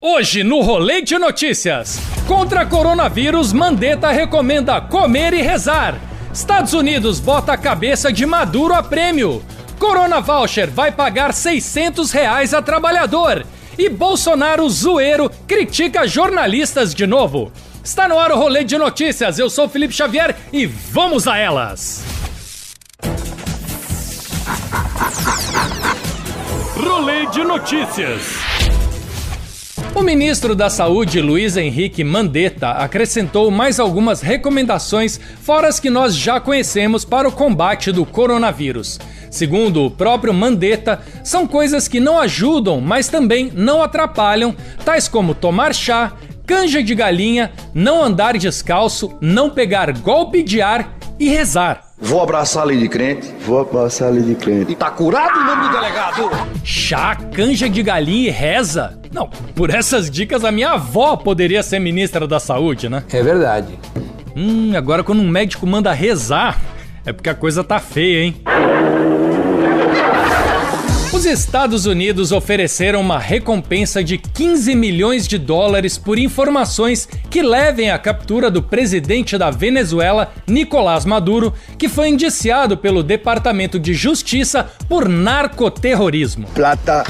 [0.00, 1.98] Hoje, no Rolê de Notícias.
[2.28, 5.96] Contra coronavírus, Mandetta recomenda comer e rezar.
[6.32, 9.44] Estados Unidos bota a cabeça de Maduro a prêmio.
[9.76, 13.44] Corona Voucher vai pagar 600 reais a trabalhador.
[13.76, 17.50] E Bolsonaro zoeiro critica jornalistas de novo.
[17.82, 19.36] Está no ar o rolê de notícias.
[19.36, 22.04] Eu sou Felipe Xavier e vamos a elas.
[26.76, 28.47] Rolê de notícias.
[29.94, 36.14] O ministro da Saúde, Luiz Henrique Mandetta, acrescentou mais algumas recomendações fora as que nós
[36.14, 38.98] já conhecemos para o combate do coronavírus.
[39.30, 45.34] Segundo o próprio Mandetta, são coisas que não ajudam, mas também não atrapalham, tais como
[45.34, 46.12] tomar chá,
[46.46, 51.87] canja de galinha, não andar descalço, não pegar golpe de ar e rezar.
[52.00, 53.34] Vou abraçar ali de crente.
[53.44, 54.72] Vou abraçar ali de crente.
[54.72, 56.30] E tá curado em nome do delegado?
[56.62, 58.98] Chá, canja de galinha e reza?
[59.12, 63.02] Não, por essas dicas a minha avó poderia ser ministra da saúde, né?
[63.12, 63.78] É verdade.
[64.36, 66.60] Hum, agora quando um médico manda rezar,
[67.04, 68.36] é porque a coisa tá feia, hein?
[71.18, 77.90] Os Estados Unidos ofereceram uma recompensa de 15 milhões de dólares por informações que levem
[77.90, 84.70] à captura do presidente da Venezuela, Nicolás Maduro, que foi indiciado pelo Departamento de Justiça
[84.88, 86.46] por narcoterrorismo.
[86.54, 87.02] Plata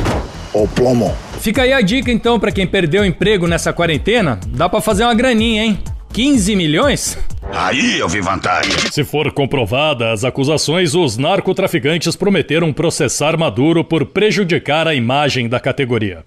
[0.55, 1.15] ou plomo.
[1.43, 5.03] Fica aí a dica então para quem perdeu o emprego nessa quarentena, dá para fazer
[5.03, 5.79] uma graninha, hein?
[6.15, 7.19] 15 milhões?
[7.53, 8.73] Aí eu vi vantagem.
[8.91, 15.59] Se for comprovada as acusações, os narcotraficantes prometeram processar Maduro por prejudicar a imagem da
[15.59, 16.25] categoria.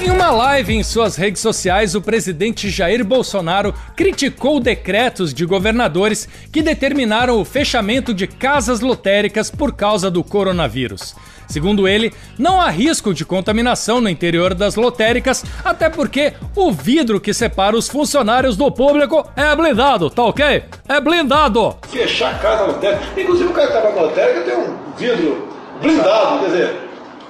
[0.00, 6.28] Em uma live em suas redes sociais, o presidente Jair Bolsonaro criticou decretos de governadores
[6.52, 11.16] que determinaram o fechamento de casas lotéricas por causa do coronavírus.
[11.48, 17.20] Segundo ele, não há risco de contaminação no interior das lotéricas, até porque o vidro
[17.20, 20.62] que separa os funcionários do público é blindado, tá ok?
[20.88, 21.76] É blindado!
[21.88, 23.02] Fechar a casa lotérica.
[23.20, 25.48] Inclusive o cara que trabalha na lotérica tem um vidro
[25.82, 26.76] blindado, quer dizer,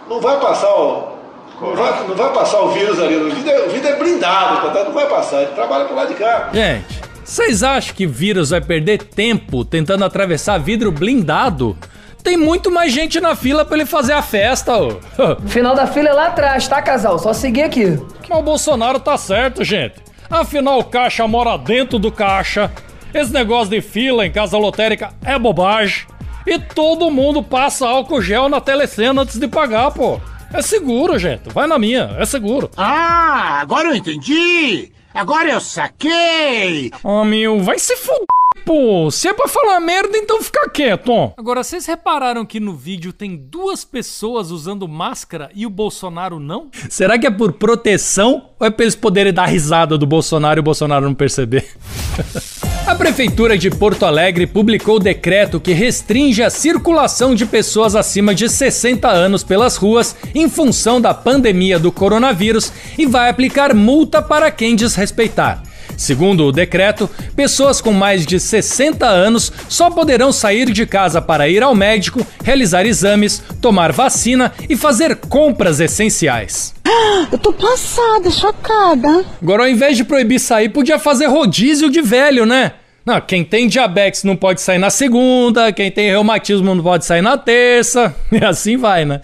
[0.07, 1.18] não vai passar o.
[1.61, 3.17] Não vai, não vai passar o vírus ali.
[3.17, 5.43] O vidro, é, o vidro é blindado, portanto não vai passar.
[5.43, 6.51] Ele trabalha pro lado de cá.
[6.53, 11.77] Gente, vocês acham que vírus vai perder tempo tentando atravessar vidro blindado?
[12.23, 14.99] Tem muito mais gente na fila pra ele fazer a festa, ô.
[15.47, 17.19] Final da fila é lá atrás, tá, casal?
[17.19, 17.99] Só seguir aqui.
[18.29, 19.95] Mas o Bolsonaro tá certo, gente.
[20.31, 22.71] Afinal, o caixa mora dentro do caixa.
[23.15, 26.07] Esse negócio de fila em casa lotérica é bobagem.
[26.47, 30.21] E todo mundo passa álcool gel na telecena antes de pagar, pô.
[30.53, 31.51] É seguro, gente.
[31.51, 32.71] Vai na minha, é seguro.
[32.77, 34.91] Ah, agora eu entendi.
[35.13, 36.91] Agora eu saquei.
[37.03, 38.38] Ô, oh, meu, vai se fuder.
[38.65, 41.33] Pô, se é pra falar merda, então fica quieto.
[41.37, 46.69] Agora, vocês repararam que no vídeo tem duas pessoas usando máscara e o Bolsonaro não?
[46.89, 50.61] Será que é por proteção ou é pra eles poderem dar risada do Bolsonaro e
[50.61, 51.67] o Bolsonaro não perceber?
[52.89, 58.49] A Prefeitura de Porto Alegre publicou decreto que restringe a circulação de pessoas acima de
[58.49, 64.51] 60 anos pelas ruas em função da pandemia do coronavírus e vai aplicar multa para
[64.51, 65.63] quem desrespeitar.
[65.99, 71.49] Segundo o decreto, pessoas com mais de 60 anos só poderão sair de casa para
[71.49, 76.73] ir ao médico, realizar exames, tomar vacina e fazer compras essenciais.
[77.33, 79.25] Eu tô passada, chocada.
[79.43, 82.75] Agora, ao invés de proibir sair, podia fazer rodízio de velho, né?
[83.05, 87.23] Não, quem tem diabetes não pode sair na segunda, quem tem reumatismo não pode sair
[87.23, 89.21] na terça, e assim vai, né?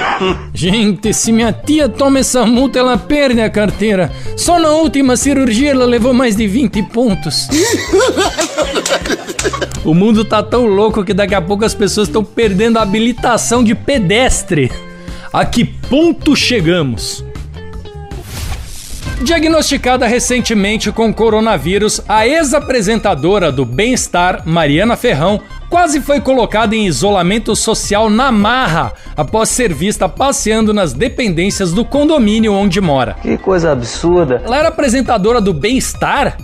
[0.54, 4.10] Gente, se minha tia toma essa multa, ela perde a carteira.
[4.36, 7.48] Só na última cirurgia ela levou mais de 20 pontos.
[9.84, 13.62] o mundo tá tão louco que daqui a pouco as pessoas estão perdendo a habilitação
[13.62, 14.70] de pedestre.
[15.32, 17.24] A que ponto chegamos?
[19.22, 25.40] Diagnosticada recentemente com coronavírus, a ex-apresentadora do Bem-Estar, Mariana Ferrão,
[25.72, 31.82] quase foi colocada em isolamento social na marra após ser vista passeando nas dependências do
[31.82, 33.14] condomínio onde mora.
[33.22, 34.42] Que coisa absurda.
[34.44, 36.36] Ela era apresentadora do Bem-Estar?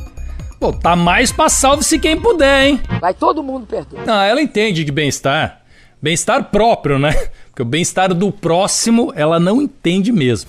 [0.59, 2.81] Pô, tá mais pra salve-se quem puder, hein?
[3.03, 3.97] Vai todo mundo perto.
[4.07, 5.61] Ah, ela entende de bem-estar.
[6.01, 7.13] Bem-estar próprio, né?
[7.51, 10.49] Porque o bem-estar do próximo ela não entende mesmo.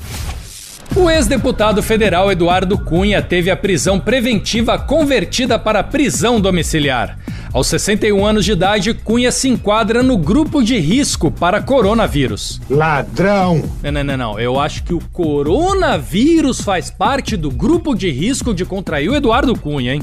[0.95, 7.18] O ex-deputado federal Eduardo Cunha teve a prisão preventiva convertida para prisão domiciliar.
[7.51, 12.61] Aos 61 anos de idade, Cunha se enquadra no grupo de risco para coronavírus.
[12.69, 13.63] Ladrão!
[13.81, 14.39] Não, não, não, não.
[14.39, 19.57] Eu acho que o coronavírus faz parte do grupo de risco de contrair o Eduardo
[19.57, 20.01] Cunha, hein?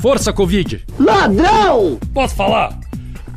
[0.00, 0.84] Força, Covid!
[1.00, 1.98] Ladrão!
[2.14, 2.78] Posso falar?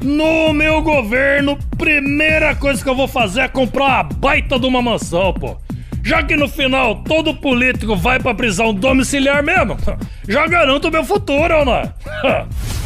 [0.04, 4.84] No meu governo, primeira coisa que eu vou fazer é comprar uma baita de uma
[4.84, 5.58] mansão, pô.
[6.04, 9.78] Já que no final todo político vai pra prisão domiciliar mesmo,
[10.28, 11.92] já garanto o meu futuro, não é?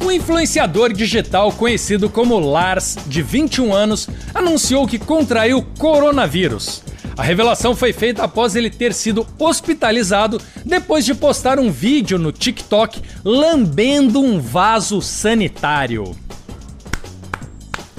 [0.00, 6.82] Um influenciador digital conhecido como Lars, de 21 anos, anunciou que contraiu coronavírus.
[7.16, 12.32] A revelação foi feita após ele ter sido hospitalizado depois de postar um vídeo no
[12.32, 16.16] TikTok lambendo um vaso sanitário.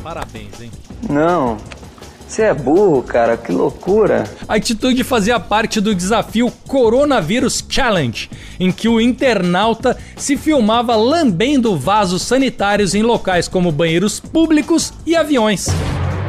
[0.02, 0.72] Parabéns, hein?
[1.08, 1.58] Não.
[2.32, 4.24] Você é burro, cara, que loucura.
[4.48, 11.76] A atitude fazia parte do desafio Coronavírus Challenge, em que o internauta se filmava lambendo
[11.76, 15.68] vasos sanitários em locais como banheiros públicos e aviões.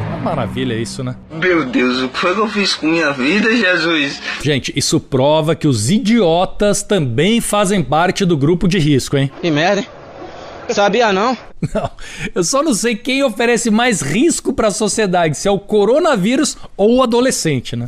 [0.09, 1.15] Uma maravilha isso, né?
[1.31, 4.19] Meu Deus, o que foi que eu fiz com minha vida, Jesus?
[4.41, 9.31] Gente, isso prova que os idiotas também fazem parte do grupo de risco, hein?
[9.41, 9.87] Que merda, hein?
[10.69, 11.37] Sabia não?
[11.73, 11.89] Não,
[12.35, 16.57] eu só não sei quem oferece mais risco para a sociedade, se é o coronavírus
[16.75, 17.87] ou o adolescente, né?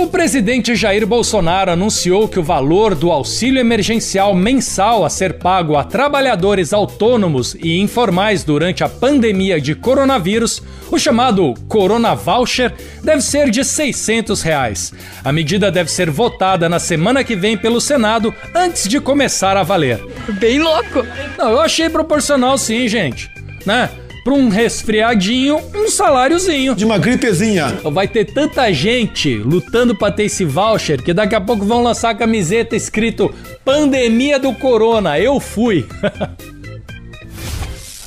[0.00, 5.76] O presidente Jair Bolsonaro anunciou que o valor do auxílio emergencial mensal a ser pago
[5.76, 12.72] a trabalhadores autônomos e informais durante a pandemia de coronavírus, o chamado Corona Voucher,
[13.04, 14.90] deve ser de 600 reais.
[15.22, 19.62] A medida deve ser votada na semana que vem pelo Senado antes de começar a
[19.62, 20.02] valer.
[20.40, 21.06] Bem louco.
[21.36, 23.30] Não, eu achei proporcional sim, gente.
[23.66, 23.90] Né?
[24.30, 26.76] Para um resfriadinho, um saláriozinho.
[26.76, 27.80] De uma gripezinha.
[27.82, 32.10] Vai ter tanta gente lutando para ter esse voucher que daqui a pouco vão lançar
[32.10, 33.34] a camiseta escrito
[33.64, 35.84] Pandemia do Corona, eu fui.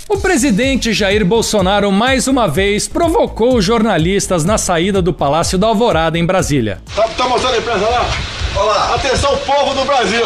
[0.07, 5.65] O presidente Jair Bolsonaro mais uma vez provocou os jornalistas na saída do Palácio da
[5.67, 6.79] Alvorada em Brasília.
[6.95, 8.05] Tá, tá mostrando a imprensa lá?
[8.55, 8.95] Olá.
[8.95, 10.25] Atenção, povo do Brasil.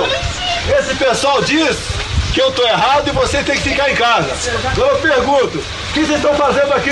[0.77, 1.96] Esse pessoal diz
[2.37, 4.29] que eu tô errado e você tem que ficar em casa.
[4.71, 6.91] Então eu pergunto, o que vocês estão fazendo aqui?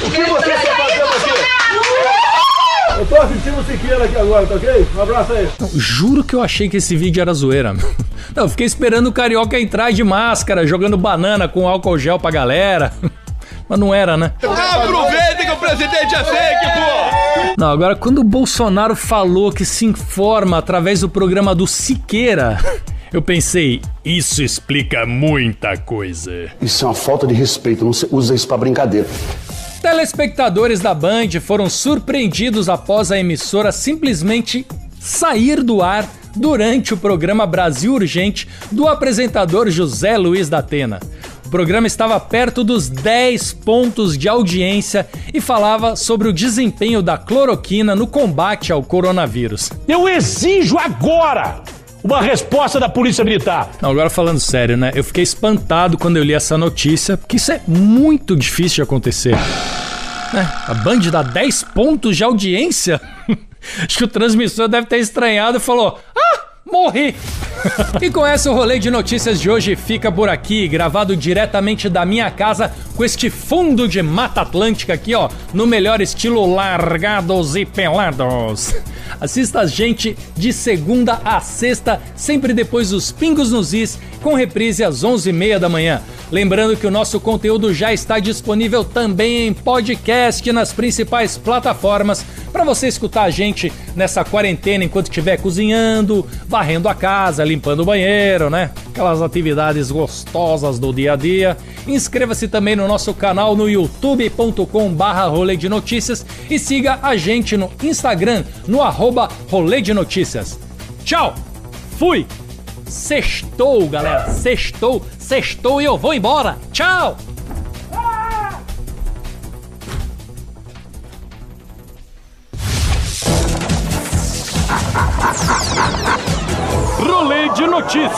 [0.00, 1.30] O que vocês estão fazendo aqui?
[2.96, 4.86] Eu tô assistindo o Siqueira aqui agora, tá ok?
[4.96, 5.48] Um abraço aí.
[5.58, 7.74] Não, juro que eu achei que esse vídeo era zoeira.
[8.32, 12.30] Não, eu fiquei esperando o carioca entrar de máscara, jogando banana com álcool gel pra
[12.30, 12.92] galera.
[13.68, 14.34] Mas não era, né?
[14.40, 17.54] Aproveita que o presidente é fake, pô!
[17.58, 22.56] Não, agora quando o Bolsonaro falou que se informa através do programa do Siqueira,
[23.12, 26.50] eu pensei, isso explica muita coisa.
[26.60, 29.06] Isso é uma falta de respeito, não se usa isso pra brincadeira.
[29.80, 34.66] Telespectadores da Band foram surpreendidos após a emissora simplesmente
[35.00, 41.00] sair do ar durante o programa Brasil Urgente do apresentador José Luiz da Atena.
[41.46, 47.16] O programa estava perto dos 10 pontos de audiência e falava sobre o desempenho da
[47.16, 49.70] cloroquina no combate ao coronavírus.
[49.88, 51.62] Eu exijo agora
[52.02, 53.70] uma resposta da Polícia Militar.
[53.80, 54.92] Não, agora falando sério, né?
[54.94, 59.34] Eu fiquei espantado quando eu li essa notícia, porque isso é muito difícil de acontecer.
[60.34, 63.00] É, a Band dá 10 pontos de audiência?
[63.84, 65.98] Acho que o transmissor deve ter estranhado e falou:
[66.70, 67.14] morri!
[68.00, 72.04] e com essa, o rolê de notícias de hoje fica por aqui, gravado diretamente da
[72.04, 77.64] minha casa, com este fundo de Mata Atlântica aqui, ó, no melhor estilo Largados e
[77.64, 78.74] Pelados.
[79.20, 84.84] Assista a gente de segunda a sexta, sempre depois dos Pingos nos Is, com reprise
[84.84, 86.00] às 11h30 da manhã.
[86.30, 92.64] Lembrando que o nosso conteúdo já está disponível também em podcast nas principais plataformas para
[92.64, 96.26] você escutar a gente nessa quarentena enquanto estiver cozinhando,
[96.58, 98.72] varrendo a casa, limpando o banheiro, né?
[98.88, 101.56] Aquelas atividades gostosas do dia a dia.
[101.86, 107.56] Inscreva-se também no nosso canal no youtube.com barra rolê de notícias e siga a gente
[107.56, 110.58] no Instagram no arroba rolê de notícias.
[111.04, 111.36] Tchau!
[111.96, 112.26] Fui!
[112.86, 114.28] Sextou, galera!
[114.28, 116.58] Sextou, sextou e eu vou embora!
[116.72, 117.16] Tchau!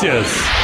[0.00, 0.59] Rolê de notícias.